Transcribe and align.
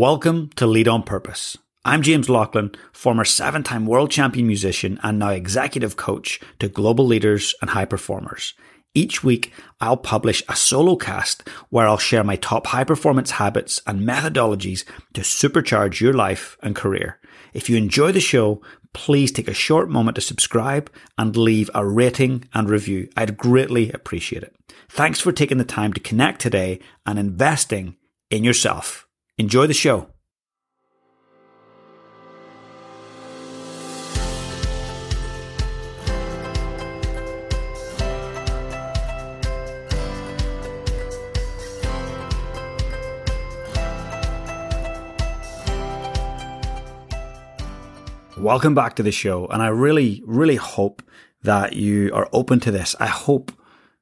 Welcome 0.00 0.48
to 0.56 0.66
Lead 0.66 0.88
on 0.88 1.02
Purpose. 1.02 1.58
I'm 1.84 2.00
James 2.00 2.30
Laughlin, 2.30 2.74
former 2.90 3.26
seven 3.26 3.62
time 3.62 3.84
world 3.84 4.10
champion 4.10 4.46
musician 4.46 4.98
and 5.02 5.18
now 5.18 5.28
executive 5.28 5.96
coach 5.96 6.40
to 6.58 6.70
global 6.70 7.04
leaders 7.04 7.54
and 7.60 7.68
high 7.68 7.84
performers. 7.84 8.54
Each 8.94 9.22
week, 9.22 9.52
I'll 9.78 9.98
publish 9.98 10.42
a 10.48 10.56
solo 10.56 10.96
cast 10.96 11.46
where 11.68 11.86
I'll 11.86 11.98
share 11.98 12.24
my 12.24 12.36
top 12.36 12.68
high 12.68 12.84
performance 12.84 13.32
habits 13.32 13.82
and 13.86 14.08
methodologies 14.08 14.84
to 15.12 15.20
supercharge 15.20 16.00
your 16.00 16.14
life 16.14 16.56
and 16.62 16.74
career. 16.74 17.18
If 17.52 17.68
you 17.68 17.76
enjoy 17.76 18.10
the 18.10 18.20
show, 18.20 18.62
please 18.94 19.30
take 19.30 19.48
a 19.48 19.52
short 19.52 19.90
moment 19.90 20.14
to 20.14 20.22
subscribe 20.22 20.90
and 21.18 21.36
leave 21.36 21.68
a 21.74 21.84
rating 21.84 22.48
and 22.54 22.70
review. 22.70 23.10
I'd 23.18 23.36
greatly 23.36 23.92
appreciate 23.92 24.44
it. 24.44 24.56
Thanks 24.88 25.20
for 25.20 25.30
taking 25.30 25.58
the 25.58 25.64
time 25.64 25.92
to 25.92 26.00
connect 26.00 26.40
today 26.40 26.80
and 27.04 27.18
investing 27.18 27.96
in 28.30 28.44
yourself. 28.44 29.06
Enjoy 29.40 29.66
the 29.66 29.72
show. 29.72 30.06
Welcome 48.36 48.74
back 48.74 48.96
to 48.96 49.02
the 49.02 49.10
show. 49.10 49.46
And 49.46 49.62
I 49.62 49.68
really, 49.68 50.22
really 50.26 50.56
hope 50.56 51.02
that 51.44 51.72
you 51.72 52.10
are 52.12 52.28
open 52.34 52.60
to 52.60 52.70
this. 52.70 52.94
I 53.00 53.06
hope 53.06 53.52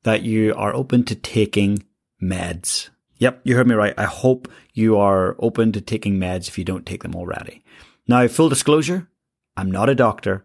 that 0.02 0.22
you 0.22 0.52
are 0.56 0.74
open 0.74 1.04
to 1.04 1.14
taking 1.14 1.84
meds. 2.20 2.88
Yep, 3.18 3.40
you 3.44 3.56
heard 3.56 3.66
me 3.66 3.74
right. 3.74 3.94
I 3.98 4.04
hope 4.04 4.48
you 4.74 4.96
are 4.96 5.36
open 5.38 5.72
to 5.72 5.80
taking 5.80 6.18
meds 6.18 6.48
if 6.48 6.56
you 6.56 6.64
don't 6.64 6.86
take 6.86 7.02
them 7.02 7.14
already. 7.14 7.62
Now, 8.06 8.26
full 8.28 8.48
disclosure, 8.48 9.08
I'm 9.56 9.70
not 9.70 9.88
a 9.88 9.94
doctor 9.94 10.44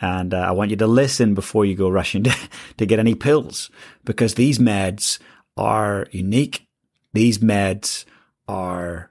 and 0.00 0.32
uh, 0.32 0.38
I 0.38 0.50
want 0.52 0.70
you 0.70 0.76
to 0.76 0.86
listen 0.86 1.34
before 1.34 1.64
you 1.64 1.74
go 1.74 1.88
rushing 1.88 2.24
to, 2.24 2.36
to 2.78 2.86
get 2.86 2.98
any 2.98 3.14
pills 3.14 3.70
because 4.04 4.34
these 4.34 4.58
meds 4.58 5.18
are 5.56 6.06
unique. 6.10 6.66
These 7.12 7.38
meds 7.38 8.04
are 8.48 9.10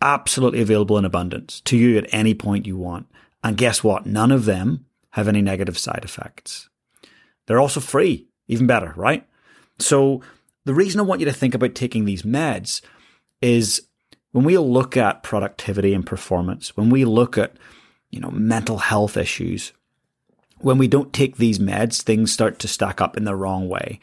absolutely 0.00 0.60
available 0.60 0.98
in 0.98 1.04
abundance 1.04 1.60
to 1.62 1.76
you 1.76 1.98
at 1.98 2.12
any 2.12 2.34
point 2.34 2.66
you 2.66 2.76
want. 2.76 3.06
And 3.42 3.56
guess 3.56 3.82
what? 3.82 4.06
None 4.06 4.30
of 4.30 4.44
them 4.44 4.86
have 5.10 5.28
any 5.28 5.42
negative 5.42 5.78
side 5.78 6.02
effects. 6.04 6.68
They're 7.46 7.60
also 7.60 7.80
free, 7.80 8.28
even 8.48 8.66
better, 8.66 8.92
right? 8.96 9.26
So 9.78 10.22
the 10.64 10.74
reason 10.74 11.00
I 11.00 11.04
want 11.04 11.20
you 11.20 11.26
to 11.26 11.32
think 11.32 11.54
about 11.54 11.74
taking 11.74 12.04
these 12.04 12.22
meds 12.22 12.80
is 13.40 13.82
when 14.32 14.44
we 14.44 14.56
look 14.58 14.96
at 14.96 15.22
productivity 15.22 15.94
and 15.94 16.06
performance, 16.06 16.76
when 16.76 16.90
we 16.90 17.04
look 17.04 17.38
at, 17.38 17.56
you 18.10 18.20
know, 18.20 18.30
mental 18.30 18.78
health 18.78 19.16
issues, 19.16 19.72
when 20.58 20.78
we 20.78 20.88
don't 20.88 21.12
take 21.12 21.36
these 21.36 21.58
meds, 21.58 22.02
things 22.02 22.32
start 22.32 22.58
to 22.58 22.68
stack 22.68 23.00
up 23.00 23.16
in 23.16 23.24
the 23.24 23.34
wrong 23.34 23.68
way. 23.68 23.98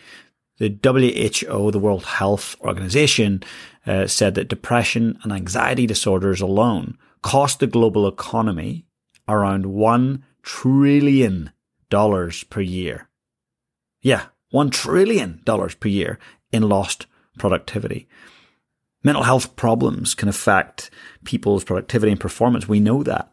The 0.58 0.76
WHO, 0.84 1.72
the 1.72 1.80
World 1.80 2.04
Health 2.04 2.56
Organization, 2.62 3.44
uh, 3.86 4.08
said 4.08 4.36
that 4.36 4.50
depression 4.50 5.20
and 5.24 5.32
anxiety 5.32 5.86
disorders 5.86 6.42
alone 6.42 6.98
cost 7.22 7.60
the 7.60 7.68
global 7.68 8.08
economy 8.08 8.86
around 9.28 9.66
$1 9.66 10.22
trillion 10.42 11.52
per 11.90 12.62
year. 12.62 13.10
Yeah, 14.02 14.26
$1 14.54 14.72
trillion 14.72 15.42
per 15.46 15.88
year 15.88 16.20
in 16.52 16.70
lost 16.70 17.06
productivity. 17.38 18.08
Mental 19.04 19.24
health 19.24 19.56
problems 19.56 20.16
can 20.16 20.28
affect 20.28 20.90
people's 21.24 21.64
productivity 21.64 22.12
and 22.12 22.20
performance. 22.20 22.68
We 22.68 22.80
know 22.80 23.04
that. 23.04 23.32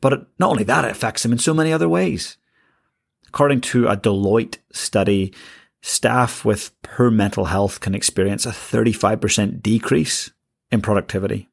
But 0.00 0.26
not 0.38 0.50
only 0.50 0.64
that, 0.64 0.84
it 0.84 0.90
affects 0.90 1.22
them 1.22 1.32
in 1.32 1.38
so 1.38 1.54
many 1.54 1.72
other 1.72 1.88
ways. 1.88 2.36
According 3.28 3.62
to 3.62 3.86
a 3.86 3.96
Deloitte 3.96 4.58
study, 4.72 5.32
staff 5.80 6.44
with 6.44 6.70
poor 6.82 7.10
mental 7.10 7.46
health 7.46 7.80
can 7.80 7.94
experience 7.94 8.44
a 8.44 8.50
35% 8.50 9.62
decrease 9.62 10.30
in 10.70 10.82
productivity. 10.82 11.48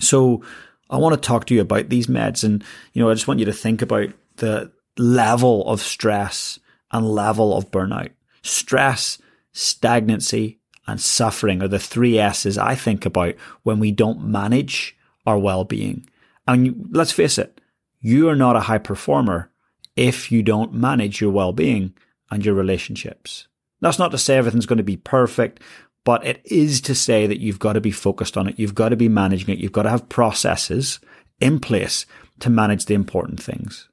So 0.00 0.42
I 0.90 0.98
want 0.98 1.14
to 1.14 1.26
talk 1.26 1.46
to 1.46 1.54
you 1.54 1.60
about 1.60 1.88
these 1.88 2.06
meds 2.06 2.44
and, 2.44 2.64
you 2.92 3.02
know, 3.02 3.10
I 3.10 3.14
just 3.14 3.28
want 3.28 3.40
you 3.40 3.46
to 3.46 3.52
think 3.52 3.82
about 3.82 4.08
the 4.36 4.72
level 4.98 5.68
of 5.68 5.80
stress 5.80 6.58
and 6.92 7.08
level 7.08 7.56
of 7.56 7.70
burnout. 7.70 8.10
Stress 8.42 9.18
stagnancy, 9.52 10.58
and 10.86 11.00
suffering 11.00 11.62
are 11.62 11.68
the 11.68 11.78
three 11.78 12.18
S's 12.18 12.58
I 12.58 12.74
think 12.74 13.04
about 13.06 13.34
when 13.62 13.80
we 13.80 13.90
don't 13.90 14.24
manage 14.24 14.96
our 15.26 15.38
well-being. 15.38 16.08
And 16.46 16.88
let's 16.92 17.10
face 17.10 17.38
it, 17.38 17.60
you 18.00 18.28
are 18.28 18.36
not 18.36 18.54
a 18.54 18.60
high 18.60 18.78
performer 18.78 19.50
if 19.96 20.30
you 20.30 20.42
don't 20.42 20.72
manage 20.72 21.20
your 21.20 21.32
well-being 21.32 21.94
and 22.30 22.44
your 22.44 22.54
relationships. 22.54 23.48
That's 23.80 23.98
not 23.98 24.10
to 24.12 24.18
say 24.18 24.36
everything's 24.36 24.66
going 24.66 24.76
to 24.76 24.84
be 24.84 24.96
perfect, 24.96 25.60
but 26.04 26.24
it 26.24 26.40
is 26.44 26.80
to 26.82 26.94
say 26.94 27.26
that 27.26 27.40
you've 27.40 27.58
got 27.58 27.72
to 27.72 27.80
be 27.80 27.90
focused 27.90 28.36
on 28.36 28.46
it. 28.46 28.58
You've 28.58 28.74
got 28.74 28.90
to 28.90 28.96
be 28.96 29.08
managing 29.08 29.54
it. 29.54 29.58
You've 29.58 29.72
got 29.72 29.82
to 29.82 29.90
have 29.90 30.08
processes 30.08 31.00
in 31.40 31.58
place 31.58 32.06
to 32.40 32.50
manage 32.50 32.84
the 32.84 32.94
important 32.94 33.42
things. 33.42 33.88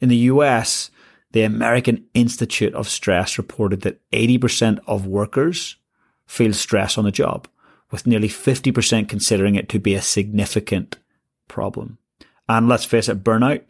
In 0.00 0.08
the 0.08 0.16
US, 0.16 0.90
the 1.32 1.42
American 1.42 2.04
Institute 2.14 2.74
of 2.74 2.88
Stress 2.88 3.38
reported 3.38 3.82
that 3.82 4.00
80% 4.10 4.80
of 4.86 5.06
workers 5.06 5.76
feel 6.26 6.52
stress 6.52 6.96
on 6.96 7.04
the 7.04 7.10
job, 7.10 7.48
with 7.90 8.06
nearly 8.06 8.28
50% 8.28 9.08
considering 9.08 9.54
it 9.54 9.68
to 9.70 9.78
be 9.78 9.94
a 9.94 10.02
significant 10.02 10.98
problem. 11.48 11.98
And 12.48 12.68
let's 12.68 12.84
face 12.84 13.08
it, 13.08 13.24
burnout 13.24 13.62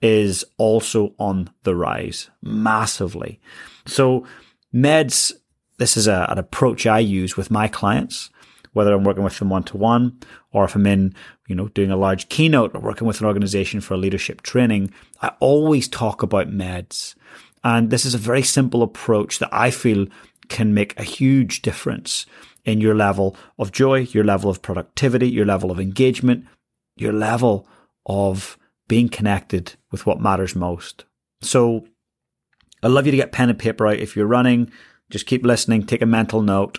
is 0.00 0.44
also 0.58 1.14
on 1.18 1.50
the 1.62 1.74
rise 1.74 2.28
massively. 2.42 3.40
So 3.86 4.26
meds, 4.74 5.32
this 5.78 5.96
is 5.96 6.08
a, 6.08 6.26
an 6.28 6.38
approach 6.38 6.86
I 6.86 6.98
use 6.98 7.36
with 7.36 7.50
my 7.50 7.68
clients 7.68 8.30
whether 8.72 8.92
I'm 8.92 9.04
working 9.04 9.24
with 9.24 9.38
them 9.38 9.50
one 9.50 9.64
to 9.64 9.76
one 9.76 10.18
or 10.50 10.64
if 10.64 10.74
I'm 10.74 10.86
in, 10.86 11.14
you 11.46 11.54
know, 11.54 11.68
doing 11.68 11.90
a 11.90 11.96
large 11.96 12.28
keynote 12.28 12.74
or 12.74 12.80
working 12.80 13.06
with 13.06 13.20
an 13.20 13.26
organization 13.26 13.80
for 13.80 13.94
a 13.94 13.98
leadership 13.98 14.42
training, 14.42 14.92
I 15.20 15.32
always 15.40 15.88
talk 15.88 16.22
about 16.22 16.50
meds. 16.50 17.14
And 17.64 17.90
this 17.90 18.04
is 18.04 18.14
a 18.14 18.18
very 18.18 18.42
simple 18.42 18.82
approach 18.82 19.38
that 19.38 19.50
I 19.52 19.70
feel 19.70 20.06
can 20.48 20.74
make 20.74 20.98
a 20.98 21.04
huge 21.04 21.62
difference 21.62 22.26
in 22.64 22.80
your 22.80 22.94
level 22.94 23.36
of 23.58 23.72
joy, 23.72 24.00
your 24.10 24.24
level 24.24 24.50
of 24.50 24.62
productivity, 24.62 25.28
your 25.28 25.46
level 25.46 25.70
of 25.70 25.80
engagement, 25.80 26.46
your 26.96 27.12
level 27.12 27.66
of 28.06 28.58
being 28.88 29.08
connected 29.08 29.74
with 29.90 30.06
what 30.06 30.20
matters 30.20 30.54
most. 30.54 31.04
So 31.40 31.86
I'd 32.82 32.90
love 32.90 33.06
you 33.06 33.12
to 33.12 33.16
get 33.16 33.32
pen 33.32 33.48
and 33.48 33.58
paper 33.58 33.86
out 33.86 33.98
if 33.98 34.16
you're 34.16 34.26
running. 34.26 34.70
Just 35.12 35.26
keep 35.26 35.44
listening, 35.44 35.84
take 35.84 36.00
a 36.00 36.06
mental 36.06 36.40
note. 36.40 36.78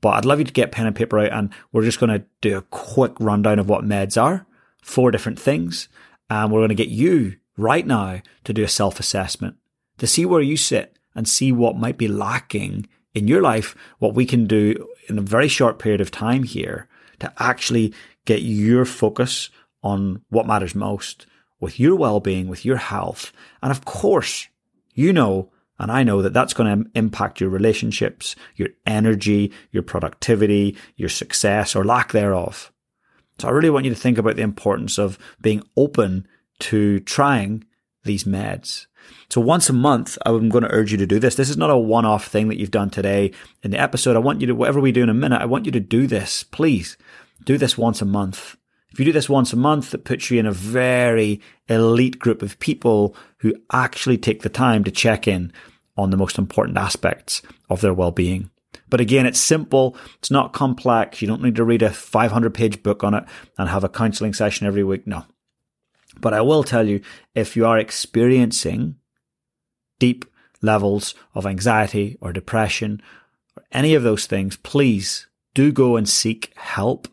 But 0.00 0.14
I'd 0.14 0.24
love 0.24 0.38
you 0.38 0.46
to 0.46 0.52
get 0.52 0.72
pen 0.72 0.86
and 0.86 0.96
paper 0.96 1.18
out 1.18 1.32
and 1.32 1.50
we're 1.70 1.84
just 1.84 2.00
going 2.00 2.18
to 2.18 2.26
do 2.40 2.56
a 2.56 2.62
quick 2.62 3.12
rundown 3.20 3.58
of 3.58 3.68
what 3.68 3.84
meds 3.84 4.20
are, 4.20 4.46
four 4.82 5.10
different 5.10 5.38
things. 5.38 5.88
And 6.30 6.50
we're 6.50 6.60
going 6.60 6.70
to 6.70 6.74
get 6.74 6.88
you 6.88 7.36
right 7.58 7.86
now 7.86 8.22
to 8.44 8.52
do 8.54 8.64
a 8.64 8.68
self 8.68 8.98
assessment 8.98 9.56
to 9.98 10.06
see 10.06 10.24
where 10.24 10.40
you 10.40 10.56
sit 10.56 10.96
and 11.14 11.28
see 11.28 11.52
what 11.52 11.76
might 11.76 11.98
be 11.98 12.08
lacking 12.08 12.88
in 13.14 13.28
your 13.28 13.42
life, 13.42 13.76
what 13.98 14.14
we 14.14 14.24
can 14.24 14.46
do 14.46 14.88
in 15.08 15.18
a 15.18 15.22
very 15.22 15.46
short 15.46 15.78
period 15.78 16.00
of 16.00 16.10
time 16.10 16.42
here 16.42 16.88
to 17.20 17.30
actually 17.38 17.92
get 18.24 18.40
your 18.40 18.86
focus 18.86 19.50
on 19.82 20.22
what 20.30 20.46
matters 20.46 20.74
most 20.74 21.26
with 21.60 21.78
your 21.78 21.96
well-being, 21.96 22.48
with 22.48 22.64
your 22.64 22.78
health. 22.78 23.30
And 23.62 23.70
of 23.70 23.84
course, 23.84 24.48
you 24.94 25.12
know 25.12 25.50
and 25.78 25.90
I 25.90 26.02
know 26.02 26.22
that 26.22 26.32
that's 26.32 26.54
going 26.54 26.84
to 26.84 26.90
impact 26.94 27.40
your 27.40 27.50
relationships, 27.50 28.36
your 28.56 28.68
energy, 28.86 29.52
your 29.70 29.82
productivity, 29.82 30.76
your 30.96 31.08
success 31.08 31.74
or 31.74 31.84
lack 31.84 32.12
thereof. 32.12 32.72
So 33.38 33.48
I 33.48 33.50
really 33.50 33.70
want 33.70 33.84
you 33.84 33.92
to 33.92 34.00
think 34.00 34.16
about 34.18 34.36
the 34.36 34.42
importance 34.42 34.98
of 34.98 35.18
being 35.40 35.62
open 35.76 36.28
to 36.60 37.00
trying 37.00 37.64
these 38.04 38.24
meds. 38.24 38.86
So 39.28 39.40
once 39.40 39.68
a 39.68 39.72
month, 39.72 40.16
I'm 40.24 40.48
going 40.48 40.64
to 40.64 40.72
urge 40.72 40.92
you 40.92 40.98
to 40.98 41.06
do 41.06 41.18
this. 41.18 41.34
This 41.34 41.50
is 41.50 41.56
not 41.56 41.70
a 41.70 41.76
one-off 41.76 42.26
thing 42.28 42.48
that 42.48 42.58
you've 42.58 42.70
done 42.70 42.90
today 42.90 43.32
in 43.62 43.72
the 43.72 43.80
episode. 43.80 44.16
I 44.16 44.20
want 44.20 44.40
you 44.40 44.46
to, 44.46 44.54
whatever 44.54 44.80
we 44.80 44.92
do 44.92 45.02
in 45.02 45.08
a 45.08 45.14
minute, 45.14 45.42
I 45.42 45.46
want 45.46 45.66
you 45.66 45.72
to 45.72 45.80
do 45.80 46.06
this. 46.06 46.44
Please 46.44 46.96
do 47.44 47.58
this 47.58 47.76
once 47.76 48.00
a 48.00 48.06
month. 48.06 48.56
If 48.92 49.00
you 49.00 49.04
do 49.06 49.12
this 49.12 49.28
once 49.28 49.52
a 49.52 49.56
month, 49.56 49.92
it 49.92 50.04
puts 50.04 50.30
you 50.30 50.38
in 50.38 50.46
a 50.46 50.52
very 50.52 51.40
elite 51.68 52.20
group 52.20 52.42
of 52.42 52.60
people 52.60 53.16
who 53.38 53.54
actually 53.72 54.18
take 54.18 54.42
the 54.42 54.48
time 54.48 54.84
to 54.84 54.92
check 54.92 55.26
in 55.26 55.52
on 55.96 56.10
the 56.10 56.16
most 56.16 56.38
important 56.38 56.76
aspects 56.76 57.42
of 57.70 57.80
their 57.80 57.94
well-being. 57.94 58.50
But 58.88 59.00
again, 59.00 59.26
it's 59.26 59.40
simple. 59.40 59.96
It's 60.18 60.30
not 60.30 60.52
complex. 60.52 61.22
You 61.22 61.28
don't 61.28 61.42
need 61.42 61.56
to 61.56 61.64
read 61.64 61.82
a 61.82 61.90
500 61.90 62.52
page 62.52 62.82
book 62.82 63.04
on 63.04 63.14
it 63.14 63.24
and 63.58 63.68
have 63.68 63.84
a 63.84 63.88
counseling 63.88 64.34
session 64.34 64.66
every 64.66 64.84
week. 64.84 65.06
No. 65.06 65.24
But 66.20 66.34
I 66.34 66.40
will 66.42 66.62
tell 66.62 66.86
you, 66.86 67.00
if 67.34 67.56
you 67.56 67.66
are 67.66 67.78
experiencing 67.78 68.96
deep 69.98 70.24
levels 70.62 71.14
of 71.34 71.46
anxiety 71.46 72.16
or 72.20 72.32
depression 72.32 73.02
or 73.56 73.64
any 73.72 73.94
of 73.94 74.02
those 74.02 74.26
things, 74.26 74.56
please 74.56 75.26
do 75.54 75.72
go 75.72 75.96
and 75.96 76.08
seek 76.08 76.52
help 76.56 77.08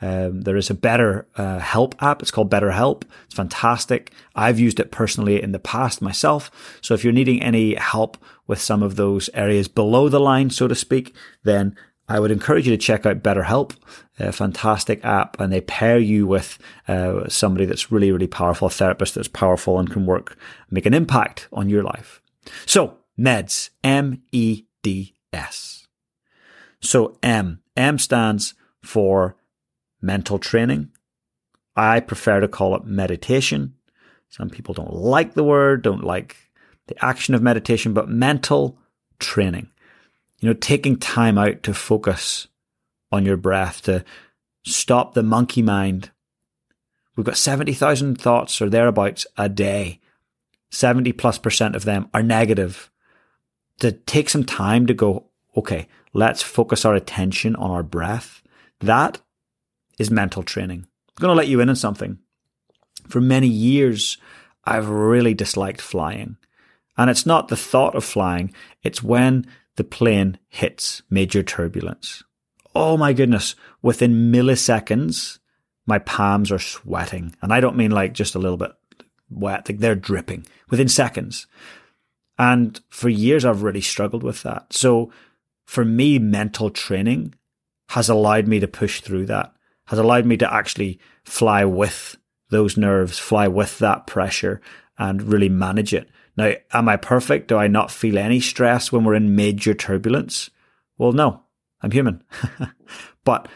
Um, 0.00 0.42
there 0.42 0.56
is 0.56 0.70
a 0.70 0.74
better 0.74 1.26
uh, 1.36 1.58
help 1.58 2.00
app. 2.02 2.22
It's 2.22 2.30
called 2.30 2.50
BetterHelp. 2.50 3.02
It's 3.24 3.34
fantastic. 3.34 4.12
I've 4.34 4.60
used 4.60 4.78
it 4.78 4.92
personally 4.92 5.42
in 5.42 5.52
the 5.52 5.58
past 5.58 6.00
myself. 6.00 6.50
So 6.80 6.94
if 6.94 7.02
you're 7.02 7.12
needing 7.12 7.42
any 7.42 7.74
help 7.74 8.16
with 8.46 8.60
some 8.60 8.82
of 8.82 8.96
those 8.96 9.28
areas 9.34 9.66
below 9.68 10.08
the 10.08 10.20
line, 10.20 10.50
so 10.50 10.68
to 10.68 10.74
speak, 10.74 11.14
then 11.42 11.76
I 12.08 12.20
would 12.20 12.30
encourage 12.30 12.66
you 12.66 12.74
to 12.74 12.82
check 12.82 13.04
out 13.04 13.22
BetterHelp, 13.22 13.76
a 14.18 14.32
fantastic 14.32 15.04
app, 15.04 15.38
and 15.38 15.52
they 15.52 15.60
pair 15.60 15.98
you 15.98 16.26
with 16.26 16.58
uh, 16.86 17.28
somebody 17.28 17.66
that's 17.66 17.92
really, 17.92 18.10
really 18.10 18.26
powerful, 18.26 18.68
a 18.68 18.70
therapist 18.70 19.14
that's 19.14 19.28
powerful 19.28 19.78
and 19.78 19.90
can 19.90 20.06
work, 20.06 20.36
make 20.70 20.86
an 20.86 20.94
impact 20.94 21.48
on 21.52 21.68
your 21.68 21.82
life. 21.82 22.22
So, 22.64 22.96
MEDS, 23.18 23.70
M 23.84 24.22
E 24.32 24.64
D 24.82 25.14
S. 25.32 25.86
So, 26.80 27.18
M, 27.22 27.60
M 27.76 27.98
stands 27.98 28.54
for 28.82 29.36
mental 30.00 30.38
training. 30.38 30.90
I 31.76 32.00
prefer 32.00 32.40
to 32.40 32.48
call 32.48 32.74
it 32.76 32.84
meditation. 32.84 33.74
Some 34.28 34.50
people 34.50 34.74
don't 34.74 34.92
like 34.92 35.34
the 35.34 35.44
word, 35.44 35.82
don't 35.82 36.04
like 36.04 36.36
the 36.86 37.04
action 37.04 37.34
of 37.34 37.42
meditation, 37.42 37.92
but 37.94 38.08
mental 38.08 38.78
training 39.18 39.70
you 40.40 40.48
know, 40.48 40.54
taking 40.54 40.96
time 40.96 41.36
out 41.36 41.62
to 41.64 41.74
focus 41.74 42.48
on 43.10 43.24
your 43.24 43.36
breath, 43.36 43.82
to 43.82 44.04
stop 44.64 45.14
the 45.14 45.22
monkey 45.22 45.62
mind. 45.62 46.10
We've 47.16 47.26
got 47.26 47.36
70,000 47.36 48.20
thoughts 48.20 48.60
or 48.62 48.68
thereabouts 48.68 49.26
a 49.36 49.48
day. 49.48 50.00
70 50.70 51.12
plus 51.12 51.38
percent 51.38 51.74
of 51.74 51.84
them 51.84 52.08
are 52.14 52.22
negative. 52.22 52.90
To 53.80 53.92
take 53.92 54.28
some 54.28 54.44
time 54.44 54.86
to 54.86 54.94
go, 54.94 55.26
okay, 55.56 55.88
let's 56.12 56.42
focus 56.42 56.84
our 56.84 56.94
attention 56.94 57.56
on 57.56 57.70
our 57.70 57.82
breath. 57.82 58.42
That 58.80 59.20
is 59.98 60.10
mental 60.10 60.42
training. 60.42 60.86
I'm 61.18 61.22
going 61.22 61.32
to 61.32 61.38
let 61.38 61.48
you 61.48 61.60
in 61.60 61.68
on 61.68 61.76
something. 61.76 62.18
For 63.08 63.20
many 63.20 63.48
years, 63.48 64.18
I've 64.64 64.88
really 64.88 65.34
disliked 65.34 65.80
flying. 65.80 66.36
And 66.96 67.10
it's 67.10 67.26
not 67.26 67.48
the 67.48 67.56
thought 67.56 67.94
of 67.94 68.04
flying, 68.04 68.52
it's 68.82 69.02
when 69.02 69.46
the 69.76 69.84
plane 69.84 70.38
hits 70.48 71.02
major 71.08 71.42
turbulence. 71.42 72.24
Oh 72.74 72.96
my 72.96 73.12
goodness, 73.12 73.54
within 73.82 74.32
milliseconds, 74.32 75.38
my 75.86 75.98
palms 75.98 76.52
are 76.52 76.58
sweating. 76.58 77.34
And 77.40 77.52
I 77.52 77.60
don't 77.60 77.76
mean 77.76 77.92
like 77.92 78.12
just 78.12 78.34
a 78.34 78.38
little 78.38 78.56
bit 78.56 78.72
wet, 79.30 79.68
like 79.68 79.78
they're 79.78 79.94
dripping 79.94 80.46
within 80.70 80.88
seconds. 80.88 81.46
And 82.38 82.80
for 82.88 83.08
years, 83.08 83.44
I've 83.44 83.62
really 83.62 83.80
struggled 83.80 84.22
with 84.22 84.42
that. 84.42 84.72
So 84.72 85.10
for 85.64 85.84
me, 85.84 86.18
mental 86.18 86.70
training 86.70 87.34
has 87.90 88.08
allowed 88.08 88.46
me 88.46 88.60
to 88.60 88.68
push 88.68 89.00
through 89.00 89.26
that, 89.26 89.54
has 89.88 89.98
allowed 89.98 90.26
me 90.26 90.36
to 90.36 90.52
actually 90.52 90.98
fly 91.24 91.64
with 91.64 92.16
those 92.50 92.76
nerves, 92.76 93.18
fly 93.18 93.48
with 93.48 93.78
that 93.78 94.06
pressure 94.06 94.60
and 94.98 95.22
really 95.22 95.48
manage 95.48 95.94
it. 95.94 96.08
Now, 96.36 96.52
am 96.72 96.88
I 96.88 96.96
perfect? 96.96 97.48
Do 97.48 97.56
I 97.56 97.68
not 97.68 97.90
feel 97.90 98.18
any 98.18 98.40
stress 98.40 98.92
when 98.92 99.04
we're 99.04 99.14
in 99.14 99.34
major 99.34 99.74
turbulence? 99.74 100.50
Well, 100.98 101.12
no, 101.12 101.42
I'm 101.80 101.90
human. 101.90 102.22
but 103.24 103.48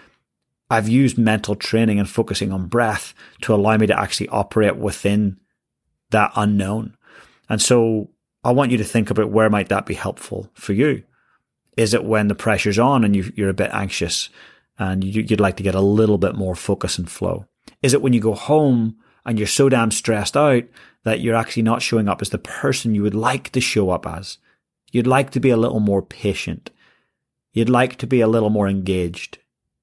I've 0.71 0.89
used 0.89 1.19
mental 1.19 1.55
training 1.55 1.99
and 1.99 2.09
focusing 2.09 2.51
on 2.51 2.67
breath 2.67 3.13
to 3.43 3.55
allow 3.55 3.77
me 3.77 3.87
to 3.87 3.99
actually 3.99 4.29
operate 4.29 4.77
within 4.77 5.39
that 6.11 6.33
unknown. 6.35 6.97
And 7.51 7.61
so 7.61 8.09
I 8.43 8.53
want 8.53 8.71
you 8.71 8.79
to 8.79 8.85
think 8.85 9.11
about 9.11 9.31
where 9.31 9.51
might 9.51 9.69
that 9.69 9.85
be 9.85 9.95
helpful 9.95 10.51
for 10.55 10.73
you? 10.73 11.03
Is 11.77 11.93
it 11.93 12.05
when 12.05 12.29
the 12.29 12.35
pressure's 12.35 12.79
on 12.79 13.05
and 13.05 13.15
you, 13.15 13.33
are 13.45 13.51
a 13.51 13.55
bit 13.55 13.71
anxious 13.73 14.31
and 14.79 15.05
you'd 15.05 15.41
like 15.41 15.57
to 15.57 15.63
get 15.63 15.75
a 15.75 15.81
little 15.81 16.19
bit 16.19 16.35
more 16.35 16.55
focus 16.55 16.99
and 16.99 17.11
flow? 17.11 17.47
Is 17.83 17.95
it 17.95 18.03
when 18.03 18.13
you 18.13 18.21
go 18.21 18.35
home 18.35 18.97
and 19.25 19.39
you're 19.39 19.47
so 19.47 19.69
damn 19.69 19.91
stressed 19.91 20.37
out 20.37 20.65
that 21.05 21.21
you're 21.21 21.35
actually 21.35 21.63
not 21.63 21.83
showing 21.83 22.09
up 22.09 22.23
as 22.23 22.31
the 22.31 22.39
person 22.39 22.95
you 22.95 23.03
would 23.03 23.15
like 23.15 23.51
to 23.51 23.61
show 23.61 23.91
up 23.91 24.07
as. 24.07 24.39
You'd 24.91 25.07
like 25.07 25.31
to 25.31 25.41
be 25.41 25.51
a 25.51 25.57
little 25.57 25.81
more 25.81 26.03
patient. 26.03 26.71
You'd 27.53 27.71
like 27.71 27.97
to 27.97 28.07
be 28.07 28.21
a 28.21 28.29
little 28.29 28.51
more 28.51 28.69
engaged, 28.69 29.39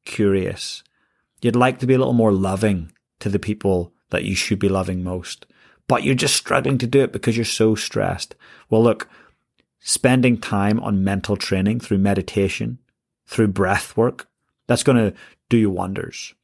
curious. 0.05 0.83
You'd 1.41 1.55
like 1.55 1.79
to 1.79 1.87
be 1.87 1.93
a 1.93 1.97
little 1.97 2.13
more 2.13 2.31
loving 2.31 2.91
to 3.19 3.29
the 3.29 3.39
people 3.39 3.93
that 4.11 4.23
you 4.23 4.35
should 4.35 4.59
be 4.59 4.69
loving 4.69 5.03
most. 5.03 5.45
But 5.87 6.03
you're 6.03 6.15
just 6.15 6.35
struggling 6.35 6.77
to 6.79 6.87
do 6.87 7.01
it 7.01 7.11
because 7.11 7.35
you're 7.35 7.45
so 7.45 7.75
stressed. 7.75 8.35
Well, 8.69 8.83
look, 8.83 9.09
spending 9.79 10.37
time 10.37 10.79
on 10.79 11.03
mental 11.03 11.35
training 11.35 11.79
through 11.79 11.97
meditation, 11.97 12.79
through 13.25 13.47
breath 13.49 13.97
work, 13.97 14.27
that's 14.69 14.83
going 14.83 14.97
to 14.97 15.17
do 15.49 15.57
you 15.57 15.69
wonders. 15.71 16.35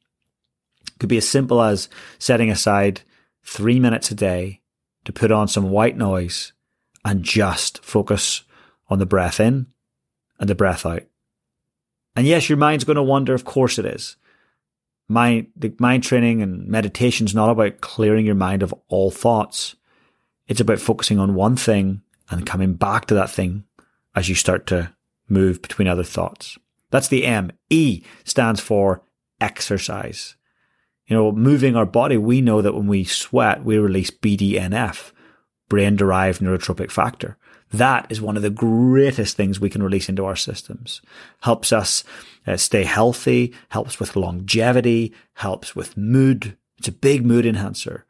It 0.88 0.98
could 0.98 1.08
be 1.08 1.16
as 1.16 1.28
simple 1.28 1.62
as 1.62 1.88
setting 2.18 2.50
aside 2.50 3.02
three 3.44 3.78
minutes 3.78 4.10
a 4.10 4.16
day 4.16 4.60
to 5.04 5.12
put 5.12 5.30
on 5.30 5.46
some 5.46 5.70
white 5.70 5.96
noise 5.96 6.52
and 7.04 7.22
just 7.22 7.84
focus 7.84 8.42
on 8.88 8.98
the 8.98 9.06
breath 9.06 9.38
in 9.38 9.66
and 10.40 10.50
the 10.50 10.56
breath 10.56 10.84
out. 10.84 11.04
And 12.16 12.26
yes, 12.26 12.48
your 12.48 12.58
mind's 12.58 12.82
going 12.82 12.96
to 12.96 13.02
wander. 13.02 13.32
Of 13.32 13.44
course 13.44 13.78
it 13.78 13.86
is. 13.86 14.16
Mind, 15.06 15.46
the 15.54 15.72
mind 15.78 16.02
training 16.02 16.42
and 16.42 16.66
meditation 16.66 17.26
is 17.26 17.34
not 17.34 17.50
about 17.50 17.80
clearing 17.80 18.26
your 18.26 18.34
mind 18.34 18.64
of 18.64 18.74
all 18.88 19.12
thoughts. 19.12 19.76
It's 20.48 20.60
about 20.60 20.80
focusing 20.80 21.20
on 21.20 21.36
one 21.36 21.54
thing 21.54 22.02
and 22.28 22.44
coming 22.44 22.74
back 22.74 23.06
to 23.06 23.14
that 23.14 23.30
thing 23.30 23.66
as 24.16 24.28
you 24.28 24.34
start 24.34 24.66
to 24.66 24.92
move 25.28 25.62
between 25.62 25.86
other 25.86 26.02
thoughts. 26.02 26.58
That's 26.90 27.08
the 27.08 27.24
M. 27.24 27.52
E 27.70 28.02
stands 28.24 28.60
for 28.60 29.02
exercise 29.40 30.36
you 31.06 31.16
know, 31.16 31.30
moving 31.32 31.76
our 31.76 31.86
body, 31.86 32.16
we 32.16 32.40
know 32.40 32.60
that 32.62 32.74
when 32.74 32.88
we 32.88 33.04
sweat, 33.04 33.64
we 33.64 33.78
release 33.78 34.10
BDNF, 34.10 35.12
brain 35.68 35.96
derived 35.96 36.40
neurotrophic 36.40 36.90
factor. 36.90 37.36
That 37.72 38.06
is 38.10 38.20
one 38.20 38.36
of 38.36 38.42
the 38.42 38.50
greatest 38.50 39.36
things 39.36 39.60
we 39.60 39.70
can 39.70 39.82
release 39.82 40.08
into 40.08 40.24
our 40.24 40.36
systems. 40.36 41.00
Helps 41.42 41.72
us 41.72 42.04
uh, 42.46 42.56
stay 42.56 42.84
healthy, 42.84 43.54
helps 43.70 43.98
with 43.98 44.16
longevity, 44.16 45.12
helps 45.34 45.74
with 45.74 45.96
mood. 45.96 46.56
It's 46.78 46.88
a 46.88 46.92
big 46.92 47.24
mood 47.24 47.46
enhancer. 47.46 48.04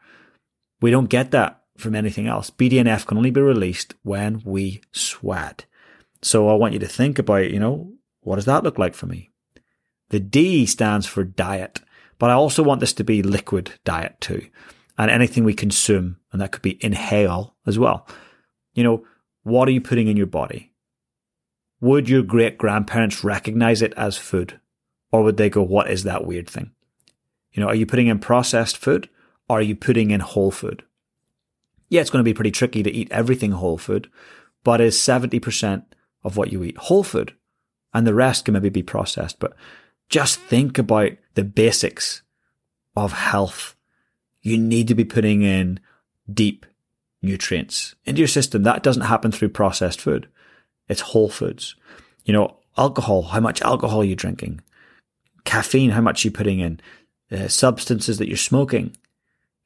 We 0.81 0.91
don't 0.91 1.09
get 1.09 1.31
that 1.31 1.63
from 1.79 1.95
anything 1.95 2.27
else. 2.27 2.51
BDNF 2.51 3.07
can 3.07 3.19
only 3.19 3.31
be 3.31 3.41
released 3.41 3.95
when 4.03 4.43
we 4.45 4.83
sweat. 4.93 5.67
So 6.23 6.49
I 6.49 6.55
want 6.55 6.73
you 6.73 6.79
to 6.81 6.89
think 6.89 7.19
about, 7.19 7.51
you 7.51 7.61
know, 7.61 7.93
what 8.27 8.37
does 8.37 8.45
that 8.47 8.65
look 8.65 8.79
like 8.79 8.95
for 8.95 9.07
me? 9.07 9.31
The 10.11 10.19
D 10.21 10.67
stands 10.67 11.07
for 11.07 11.23
diet. 11.23 11.81
But 12.19 12.31
I 12.31 12.35
also 12.35 12.63
want 12.63 12.81
this 12.81 12.93
to 12.95 13.05
be 13.05 13.23
liquid 13.23 13.73
diet 13.85 14.21
too. 14.21 14.49
And 14.99 15.11
anything 15.11 15.45
we 15.45 15.55
consume, 15.55 16.17
and 16.33 16.41
that 16.41 16.51
could 16.51 16.63
be 16.63 16.83
inhale 16.85 17.55
as 17.67 17.79
well. 17.79 18.09
You 18.75 18.83
know, 18.83 19.05
what 19.43 19.69
are 19.69 19.73
you 19.73 19.81
putting 19.81 20.09
in 20.09 20.17
your 20.17 20.27
body? 20.27 20.73
Would 21.81 22.09
your 22.09 22.23
great 22.23 22.59
grandparents 22.59 23.23
recognize 23.23 23.83
it 23.83 23.93
as 23.97 24.17
food? 24.17 24.59
Or 25.13 25.23
would 25.23 25.37
they 25.37 25.51
go, 25.51 25.63
what 25.63 25.91
is 25.91 26.03
that 26.05 26.27
weird 26.27 26.49
thing? 26.49 26.73
You 27.53 27.63
know, 27.63 27.69
are 27.69 27.75
you 27.75 27.87
putting 27.87 28.07
in 28.09 28.19
processed 28.19 28.79
food? 28.79 29.09
Or 29.49 29.59
are 29.59 29.63
you 29.63 29.77
putting 29.77 30.11
in 30.11 30.21
whole 30.21 30.51
food? 30.51 30.83
Yeah, 31.89 32.01
it's 32.01 32.11
going 32.11 32.25
to 32.25 32.29
be 32.29 32.35
pretty 32.35 32.51
tricky 32.51 32.83
to 32.83 32.91
eat 32.91 33.13
everything 33.13 33.53
whole 33.53 33.79
food, 33.79 34.11
but 34.65 34.81
is 34.81 34.97
70% 34.97 35.85
of 36.25 36.37
what 36.37 36.51
you 36.51 36.65
eat 36.65 36.77
whole 36.77 37.05
food? 37.05 37.35
And 37.95 38.07
the 38.07 38.15
rest 38.15 38.45
can 38.45 38.55
maybe 38.55 38.69
be 38.69 38.83
processed. 38.83 39.39
But 39.39 39.55
just 40.09 40.39
think 40.39 40.79
about 40.79 41.13
the 41.35 41.45
basics 41.45 42.23
of 42.97 43.13
health. 43.13 43.75
You 44.43 44.59
need 44.59 44.89
to 44.89 44.95
be 44.95 45.05
putting 45.05 45.43
in 45.43 45.81
deep 46.33 46.67
nutrients 47.23 47.95
into 48.05 48.21
your 48.21 48.29
system. 48.29 48.63
That 48.63 48.83
doesn't 48.83 49.03
happen 49.03 49.33
through 49.33 49.51
processed 49.51 50.01
food. 50.01 50.29
It's 50.89 51.01
whole 51.01 51.29
foods. 51.29 51.75
You 52.25 52.33
know, 52.33 52.59
alcohol, 52.77 53.23
how 53.23 53.41
much 53.41 53.63
alcohol 53.63 54.01
are 54.01 54.05
you 54.05 54.17
drinking? 54.17 54.61
Caffeine, 55.45 55.91
how 55.91 56.01
much 56.01 56.25
are 56.25 56.29
you 56.29 56.33
putting 56.33 56.61
in? 56.61 56.81
Uh, 57.31 57.49
substances 57.49 58.19
that 58.19 58.29
you're 58.29 58.37
smoking. 58.37 58.97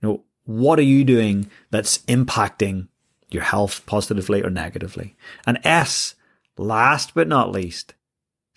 You 0.01 0.09
know, 0.09 0.25
what 0.45 0.79
are 0.79 0.83
you 0.83 1.05
doing 1.05 1.51
that's 1.71 1.99
impacting 1.99 2.89
your 3.31 3.43
health 3.43 3.85
positively 3.87 4.43
or 4.43 4.51
negatively? 4.51 5.17
And 5.47 5.59
S, 5.65 6.15
last 6.57 7.15
but 7.15 7.29
not 7.29 7.53
least, 7.53 7.95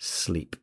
sleep. 0.04 0.56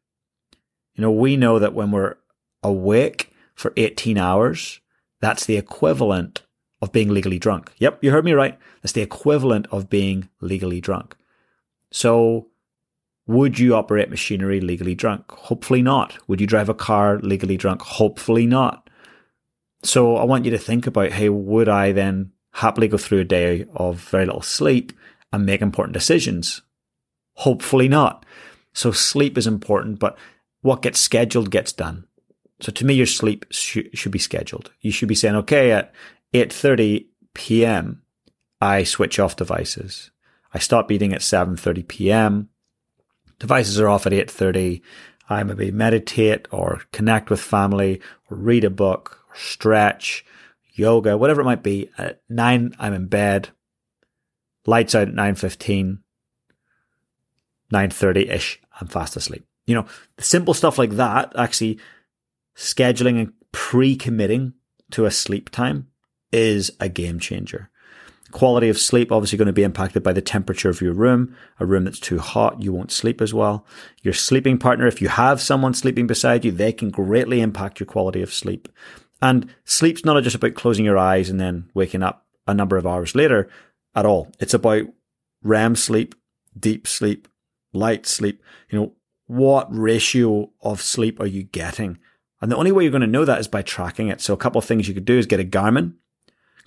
You 0.95 1.01
know, 1.01 1.12
we 1.12 1.38
know 1.38 1.60
that 1.60 1.74
when 1.74 1.91
we're 1.91 2.15
awake 2.63 3.33
for 3.55 3.74
18 3.77 4.17
hours, 4.17 4.79
that's 5.19 5.45
the 5.45 5.57
equivalent 5.57 6.43
of 6.81 6.91
being 6.91 7.10
legally 7.10 7.39
drunk. 7.39 7.71
Yep, 7.77 8.03
you 8.03 8.12
heard 8.12 8.25
me 8.25 8.33
right. 8.33 8.57
That's 8.81 8.93
the 8.93 9.01
equivalent 9.01 9.67
of 9.71 9.89
being 9.89 10.29
legally 10.41 10.81
drunk. 10.81 11.15
So, 11.91 12.48
would 13.27 13.60
you 13.60 13.75
operate 13.75 14.10
machinery 14.10 14.60
legally 14.60 14.95
drunk? 14.95 15.31
Hopefully 15.31 15.81
not. 15.81 16.17
Would 16.27 16.41
you 16.41 16.48
drive 16.48 16.69
a 16.69 16.74
car 16.74 17.19
legally 17.19 17.57
drunk? 17.57 17.81
Hopefully 17.81 18.48
not. 18.48 18.89
So, 19.83 20.17
I 20.17 20.24
want 20.24 20.45
you 20.45 20.51
to 20.51 20.57
think 20.57 20.88
about 20.88 21.12
hey, 21.12 21.29
would 21.29 21.69
I 21.69 21.91
then 21.91 22.31
happily 22.53 22.88
go 22.88 22.98
through 22.98 23.19
a 23.19 23.25
day 23.25 23.65
of 23.75 24.00
very 24.00 24.25
little 24.25 24.41
sleep 24.41 24.91
and 25.31 25.45
make 25.45 25.62
important 25.62 25.93
decisions? 25.93 26.62
Hopefully 27.36 27.88
not. 27.88 28.25
So, 28.73 28.91
sleep 28.91 29.37
is 29.37 29.47
important, 29.47 29.99
but 29.99 30.17
what 30.61 30.81
gets 30.81 30.99
scheduled 30.99 31.51
gets 31.51 31.73
done. 31.73 32.05
So 32.61 32.71
to 32.71 32.85
me, 32.85 32.93
your 32.93 33.07
sleep 33.07 33.45
sh- 33.49 33.79
should 33.93 34.11
be 34.11 34.19
scheduled. 34.19 34.71
You 34.81 34.91
should 34.91 35.09
be 35.09 35.15
saying, 35.15 35.35
okay, 35.35 35.71
at 35.71 35.93
8.30 36.33 37.07
p.m., 37.33 38.03
I 38.61 38.83
switch 38.83 39.19
off 39.19 39.35
devices. 39.35 40.11
I 40.53 40.59
stop 40.59 40.91
eating 40.91 41.13
at 41.13 41.21
7.30 41.21 41.87
p.m. 41.87 42.49
Devices 43.39 43.79
are 43.79 43.89
off 43.89 44.05
at 44.05 44.13
8.30. 44.13 44.81
I 45.27 45.43
maybe 45.43 45.71
meditate 45.71 46.47
or 46.51 46.83
connect 46.91 47.31
with 47.31 47.39
family 47.39 47.99
or 48.29 48.37
read 48.37 48.63
a 48.63 48.69
book 48.69 49.23
or 49.29 49.35
stretch, 49.35 50.23
yoga, 50.73 51.17
whatever 51.17 51.41
it 51.41 51.45
might 51.45 51.63
be. 51.63 51.89
At 51.97 52.21
9, 52.29 52.75
I'm 52.77 52.93
in 52.93 53.07
bed. 53.07 53.49
Lights 54.67 54.93
out 54.93 55.07
at 55.07 55.15
9.15. 55.15 55.99
9.30-ish, 57.73 58.61
I'm 58.81 58.88
fast 58.88 59.15
asleep. 59.15 59.45
You 59.67 59.75
know, 59.75 59.85
simple 60.19 60.53
stuff 60.53 60.77
like 60.77 60.91
that, 60.91 61.31
actually 61.38 61.79
scheduling 62.57 63.19
and 63.19 63.33
pre-committing 63.51 64.53
to 64.91 65.05
a 65.05 65.11
sleep 65.11 65.50
time 65.50 65.88
is 66.31 66.71
a 66.79 66.89
game 66.89 67.19
changer. 67.19 67.69
Quality 68.31 68.69
of 68.69 68.77
sleep 68.77 69.11
obviously 69.11 69.38
going 69.38 69.47
to 69.47 69.53
be 69.53 69.63
impacted 69.63 70.03
by 70.03 70.13
the 70.13 70.21
temperature 70.21 70.69
of 70.69 70.81
your 70.81 70.93
room. 70.93 71.35
A 71.59 71.65
room 71.65 71.83
that's 71.83 72.00
too 72.00 72.17
hot, 72.17 72.61
you 72.61 72.71
won't 72.71 72.91
sleep 72.91 73.21
as 73.21 73.33
well. 73.33 73.65
Your 74.03 74.13
sleeping 74.13 74.57
partner, 74.57 74.88
if 74.88 75.01
you 75.01 75.09
have 75.09 75.41
someone 75.41 75.73
sleeping 75.73 76.07
beside 76.07 76.45
you, 76.45 76.51
they 76.51 76.71
can 76.71 76.89
greatly 76.89 77.41
impact 77.41 77.79
your 77.79 77.88
quality 77.88 78.21
of 78.21 78.33
sleep. 78.33 78.69
And 79.21 79.53
sleep's 79.65 80.05
not 80.05 80.21
just 80.23 80.35
about 80.35 80.55
closing 80.55 80.85
your 80.85 80.97
eyes 80.97 81.29
and 81.29 81.39
then 81.39 81.69
waking 81.73 82.03
up 82.03 82.25
a 82.47 82.53
number 82.53 82.77
of 82.77 82.88
hours 82.88 83.15
later 83.15 83.50
at 83.95 84.05
all. 84.05 84.31
It's 84.39 84.53
about 84.53 84.85
REM 85.43 85.75
sleep, 85.75 86.15
deep 86.57 86.88
sleep, 86.88 87.27
light 87.73 88.05
sleep. 88.05 88.41
You 88.69 88.79
know, 88.79 88.91
what 89.27 89.67
ratio 89.69 90.51
of 90.61 90.81
sleep 90.81 91.19
are 91.19 91.27
you 91.27 91.43
getting? 91.43 91.97
And 92.41 92.51
the 92.51 92.57
only 92.57 92.71
way 92.71 92.83
you're 92.83 92.91
going 92.91 93.01
to 93.01 93.07
know 93.07 93.25
that 93.25 93.39
is 93.39 93.47
by 93.47 93.61
tracking 93.61 94.07
it. 94.07 94.19
So 94.19 94.33
a 94.33 94.37
couple 94.37 94.59
of 94.59 94.65
things 94.65 94.87
you 94.87 94.93
could 94.93 95.05
do 95.05 95.17
is 95.17 95.25
get 95.25 95.39
a 95.39 95.43
Garmin. 95.43 95.93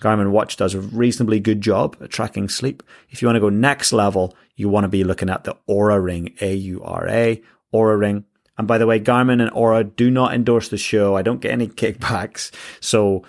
Garmin 0.01 0.31
Watch 0.31 0.57
does 0.57 0.73
a 0.73 0.81
reasonably 0.81 1.39
good 1.39 1.61
job 1.61 1.97
at 2.01 2.09
tracking 2.09 2.49
sleep. 2.49 2.83
If 3.09 3.21
you 3.21 3.27
want 3.27 3.37
to 3.37 3.41
go 3.41 3.49
next 3.49 3.93
level, 3.93 4.35
you 4.55 4.69
want 4.69 4.85
to 4.85 4.89
be 4.89 5.03
looking 5.03 5.29
at 5.29 5.43
the 5.43 5.57
Oura 5.69 6.03
Ring, 6.03 6.35
A-U-R-A, 6.41 7.41
Oura 7.73 7.99
Ring. 7.99 8.25
And 8.57 8.67
by 8.67 8.77
the 8.77 8.87
way, 8.87 8.99
Garmin 8.99 9.41
and 9.41 9.51
Oura 9.51 9.95
do 9.95 10.09
not 10.09 10.33
endorse 10.33 10.69
the 10.69 10.77
show. 10.77 11.15
I 11.15 11.21
don't 11.21 11.41
get 11.41 11.51
any 11.51 11.67
kickbacks. 11.81 12.51
So 12.79 13.23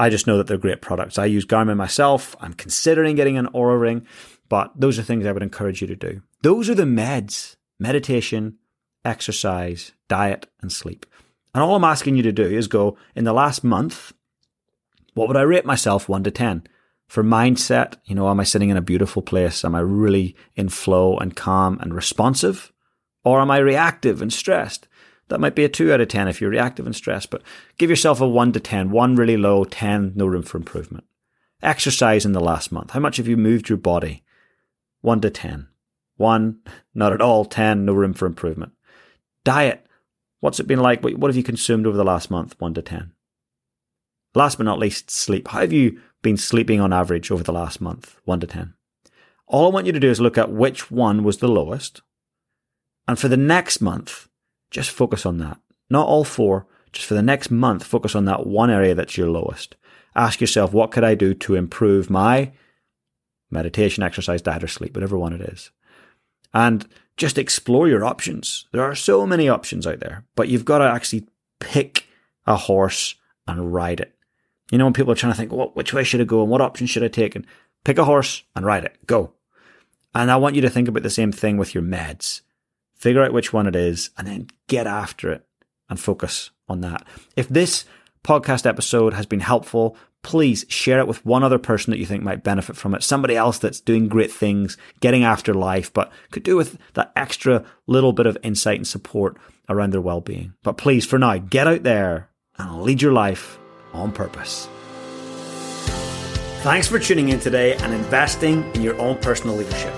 I 0.00 0.08
just 0.08 0.26
know 0.26 0.38
that 0.38 0.46
they're 0.46 0.56
great 0.56 0.80
products. 0.80 1.18
I 1.18 1.26
use 1.26 1.44
Garmin 1.44 1.76
myself. 1.76 2.34
I'm 2.40 2.54
considering 2.54 3.16
getting 3.16 3.36
an 3.36 3.48
Oura 3.48 3.78
Ring, 3.78 4.06
but 4.48 4.72
those 4.74 4.98
are 4.98 5.02
things 5.02 5.26
I 5.26 5.32
would 5.32 5.42
encourage 5.42 5.82
you 5.82 5.86
to 5.88 5.94
do. 5.94 6.22
Those 6.42 6.70
are 6.70 6.74
the 6.74 6.84
meds, 6.84 7.56
meditation, 7.78 8.56
exercise, 9.04 9.92
diet, 10.08 10.46
and 10.62 10.72
sleep. 10.72 11.04
And 11.54 11.62
all 11.62 11.76
I'm 11.76 11.84
asking 11.84 12.16
you 12.16 12.22
to 12.22 12.32
do 12.32 12.44
is 12.44 12.66
go 12.66 12.96
in 13.14 13.24
the 13.24 13.34
last 13.34 13.62
month, 13.62 14.14
what 15.12 15.28
would 15.28 15.36
I 15.36 15.42
rate 15.42 15.66
myself 15.66 16.08
1 16.08 16.24
to 16.24 16.30
10? 16.30 16.66
For 17.06 17.22
mindset, 17.22 17.96
you 18.06 18.14
know, 18.14 18.30
am 18.30 18.40
I 18.40 18.44
sitting 18.44 18.70
in 18.70 18.78
a 18.78 18.82
beautiful 18.82 19.20
place? 19.20 19.66
Am 19.66 19.74
I 19.74 19.80
really 19.80 20.34
in 20.56 20.70
flow 20.70 21.18
and 21.18 21.36
calm 21.36 21.78
and 21.78 21.92
responsive? 21.92 22.72
Or 23.22 23.38
am 23.38 23.50
I 23.50 23.58
reactive 23.58 24.22
and 24.22 24.32
stressed? 24.32 24.88
That 25.30 25.40
might 25.40 25.54
be 25.54 25.64
a 25.64 25.68
2 25.68 25.92
out 25.92 26.00
of 26.00 26.08
10 26.08 26.26
if 26.26 26.40
you're 26.40 26.50
reactive 26.50 26.86
and 26.86 26.94
stressed, 26.94 27.30
but 27.30 27.42
give 27.78 27.88
yourself 27.88 28.20
a 28.20 28.28
1 28.28 28.52
to 28.52 28.60
10. 28.60 28.90
1 28.90 29.16
really 29.16 29.36
low, 29.36 29.64
10 29.64 30.12
no 30.16 30.26
room 30.26 30.42
for 30.42 30.58
improvement. 30.58 31.04
Exercise 31.62 32.26
in 32.26 32.32
the 32.32 32.40
last 32.40 32.72
month. 32.72 32.90
How 32.90 33.00
much 33.00 33.16
have 33.18 33.28
you 33.28 33.36
moved 33.36 33.68
your 33.68 33.78
body? 33.78 34.24
1 35.02 35.20
to 35.20 35.30
10. 35.30 35.68
1, 36.16 36.58
not 36.94 37.12
at 37.12 37.22
all. 37.22 37.44
10, 37.44 37.84
no 37.84 37.92
room 37.92 38.12
for 38.12 38.26
improvement. 38.26 38.72
Diet. 39.44 39.86
What's 40.40 40.58
it 40.58 40.66
been 40.66 40.80
like? 40.80 41.02
What 41.02 41.28
have 41.28 41.36
you 41.36 41.42
consumed 41.42 41.86
over 41.86 41.96
the 41.96 42.04
last 42.04 42.30
month? 42.30 42.56
1 42.58 42.74
to 42.74 42.82
10. 42.82 43.12
Last 44.34 44.58
but 44.58 44.64
not 44.64 44.78
least, 44.78 45.10
sleep. 45.10 45.48
How 45.48 45.60
have 45.60 45.72
you 45.72 46.00
been 46.22 46.36
sleeping 46.36 46.80
on 46.80 46.92
average 46.92 47.30
over 47.30 47.42
the 47.42 47.52
last 47.52 47.80
month? 47.80 48.16
1 48.24 48.40
to 48.40 48.46
10. 48.46 48.74
All 49.46 49.66
I 49.66 49.70
want 49.70 49.86
you 49.86 49.92
to 49.92 50.00
do 50.00 50.10
is 50.10 50.20
look 50.20 50.38
at 50.38 50.50
which 50.50 50.90
one 50.90 51.22
was 51.22 51.38
the 51.38 51.48
lowest. 51.48 52.02
And 53.06 53.18
for 53.18 53.28
the 53.28 53.36
next 53.36 53.80
month, 53.80 54.28
just 54.70 54.90
focus 54.90 55.26
on 55.26 55.38
that. 55.38 55.58
Not 55.88 56.06
all 56.06 56.24
four, 56.24 56.66
just 56.92 57.06
for 57.06 57.14
the 57.14 57.22
next 57.22 57.50
month, 57.50 57.84
focus 57.84 58.14
on 58.14 58.24
that 58.26 58.46
one 58.46 58.70
area 58.70 58.94
that's 58.94 59.16
your 59.16 59.28
lowest. 59.28 59.76
Ask 60.14 60.40
yourself, 60.40 60.72
what 60.72 60.90
could 60.90 61.04
I 61.04 61.14
do 61.14 61.34
to 61.34 61.54
improve 61.54 62.10
my 62.10 62.52
meditation, 63.50 64.02
exercise, 64.02 64.42
diet, 64.42 64.64
or 64.64 64.68
sleep, 64.68 64.94
whatever 64.94 65.18
one 65.18 65.32
it 65.32 65.40
is? 65.40 65.70
And 66.52 66.86
just 67.16 67.38
explore 67.38 67.88
your 67.88 68.04
options. 68.04 68.66
There 68.72 68.82
are 68.82 68.94
so 68.94 69.26
many 69.26 69.48
options 69.48 69.86
out 69.86 70.00
there, 70.00 70.24
but 70.34 70.48
you've 70.48 70.64
got 70.64 70.78
to 70.78 70.84
actually 70.84 71.26
pick 71.60 72.06
a 72.46 72.56
horse 72.56 73.14
and 73.46 73.72
ride 73.72 74.00
it. 74.00 74.14
You 74.70 74.78
know, 74.78 74.84
when 74.84 74.94
people 74.94 75.12
are 75.12 75.16
trying 75.16 75.32
to 75.32 75.36
think, 75.36 75.52
well, 75.52 75.70
which 75.74 75.92
way 75.92 76.04
should 76.04 76.20
I 76.20 76.24
go 76.24 76.42
and 76.42 76.50
what 76.50 76.60
option 76.60 76.86
should 76.86 77.04
I 77.04 77.08
take? 77.08 77.34
And 77.34 77.46
pick 77.84 77.98
a 77.98 78.04
horse 78.04 78.44
and 78.54 78.64
ride 78.64 78.84
it. 78.84 78.96
Go. 79.06 79.32
And 80.14 80.30
I 80.30 80.36
want 80.36 80.54
you 80.54 80.62
to 80.62 80.70
think 80.70 80.88
about 80.88 81.02
the 81.02 81.10
same 81.10 81.32
thing 81.32 81.56
with 81.56 81.74
your 81.74 81.82
meds. 81.82 82.40
Figure 83.00 83.22
out 83.22 83.32
which 83.32 83.50
one 83.50 83.66
it 83.66 83.74
is 83.74 84.10
and 84.18 84.26
then 84.26 84.48
get 84.68 84.86
after 84.86 85.32
it 85.32 85.46
and 85.88 85.98
focus 85.98 86.50
on 86.68 86.82
that. 86.82 87.06
If 87.34 87.48
this 87.48 87.86
podcast 88.22 88.66
episode 88.66 89.14
has 89.14 89.24
been 89.24 89.40
helpful, 89.40 89.96
please 90.22 90.66
share 90.68 90.98
it 90.98 91.08
with 91.08 91.24
one 91.24 91.42
other 91.42 91.58
person 91.58 91.92
that 91.92 91.98
you 91.98 92.04
think 92.04 92.22
might 92.22 92.44
benefit 92.44 92.76
from 92.76 92.94
it. 92.94 93.02
Somebody 93.02 93.36
else 93.36 93.58
that's 93.58 93.80
doing 93.80 94.06
great 94.06 94.30
things, 94.30 94.76
getting 95.00 95.24
after 95.24 95.54
life, 95.54 95.90
but 95.90 96.12
could 96.30 96.42
do 96.42 96.58
with 96.58 96.76
that 96.92 97.10
extra 97.16 97.64
little 97.86 98.12
bit 98.12 98.26
of 98.26 98.36
insight 98.42 98.76
and 98.76 98.86
support 98.86 99.38
around 99.70 99.94
their 99.94 100.02
well-being. 100.02 100.52
But 100.62 100.76
please, 100.76 101.06
for 101.06 101.18
now, 101.18 101.38
get 101.38 101.66
out 101.66 101.84
there 101.84 102.28
and 102.58 102.82
lead 102.82 103.00
your 103.00 103.14
life 103.14 103.58
on 103.94 104.12
purpose. 104.12 104.68
Thanks 106.62 106.86
for 106.86 106.98
tuning 106.98 107.30
in 107.30 107.40
today 107.40 107.76
and 107.76 107.94
investing 107.94 108.70
in 108.74 108.82
your 108.82 109.00
own 109.00 109.16
personal 109.20 109.56
leadership. 109.56 109.94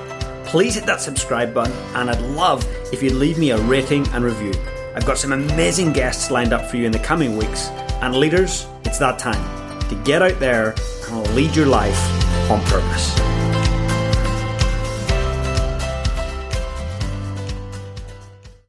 Please 0.53 0.75
hit 0.75 0.85
that 0.85 1.01
subscribe 1.01 1.55
button, 1.55 1.73
and 1.95 2.11
I'd 2.11 2.21
love 2.21 2.63
if 2.93 3.03
you'd 3.03 3.15
leave 3.15 3.39
me 3.39 3.53
a 3.53 3.57
rating 3.63 4.07
and 4.09 4.23
review. 4.23 4.53
I've 4.95 5.07
got 5.07 5.17
some 5.17 5.33
amazing 5.33 5.95
guests 5.95 6.31
lined 6.31 6.53
up 6.53 6.71
for 6.71 6.77
you 6.77 6.85
in 6.85 6.93
the 6.93 6.99
coming 6.99 7.39
weeks, 7.39 7.69
and 8.03 8.15
leaders, 8.15 8.67
it's 8.85 8.99
that 8.99 9.19
time 9.19 9.43
to 9.89 9.95
get 10.05 10.21
out 10.21 10.39
there 10.41 10.75
and 11.09 11.35
lead 11.35 11.57
your 11.57 11.65
life 11.65 11.99
on 12.51 12.61
purpose. 12.65 13.42